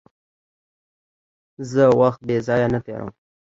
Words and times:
زه 1.71 1.83
وخت 2.01 2.19
بېځایه 2.27 2.67
نه 2.73 2.79
تېرووم. 2.85 3.13